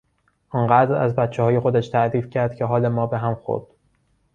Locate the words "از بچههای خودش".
0.95-1.87